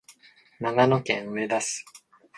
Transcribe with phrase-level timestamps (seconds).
[0.59, 1.85] 長野県上田市